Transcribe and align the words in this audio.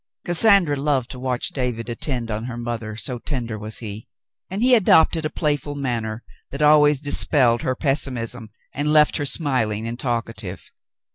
Cassandra 0.25 0.75
loved 0.75 1.11
to 1.11 1.19
watch 1.19 1.49
David 1.49 1.87
attend 1.87 2.31
on 2.31 2.45
her 2.45 2.57
mother, 2.57 2.95
so 2.95 3.19
tender 3.19 3.59
was 3.59 3.77
he; 3.77 4.07
and 4.49 4.63
he 4.63 4.73
adopted 4.73 5.25
a 5.25 5.29
playful 5.29 5.75
manner 5.75 6.23
that 6.49 6.63
always 6.63 7.01
dispelled 7.01 7.61
her 7.61 7.75
pessimism 7.75 8.49
and 8.73 8.91
left 8.91 9.17
her 9.17 9.27
smiling 9.27 9.87
and 9.87 9.99
talkative. 9.99 10.71